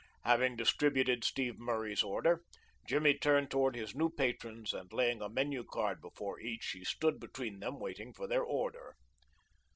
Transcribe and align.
Having 0.23 0.55
distributed 0.55 1.23
Steve 1.23 1.59
Murray's 1.59 2.01
order, 2.01 2.41
Jimmy 2.87 3.13
turned 3.15 3.51
toward 3.51 3.75
his 3.75 3.93
new 3.93 4.09
patrons, 4.09 4.73
and, 4.73 4.91
laying 4.91 5.21
a 5.21 5.29
menu 5.29 5.63
card 5.63 6.01
before 6.01 6.39
each, 6.39 6.71
he 6.71 6.83
stood 6.83 7.19
between 7.19 7.59
them 7.59 7.79
waiting 7.79 8.11
for 8.11 8.25
their 8.25 8.41
order. 8.41 8.95